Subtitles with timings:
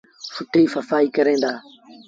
[0.35, 1.51] سُٺيٚ سڦآئيٚ ڪرين دآ۔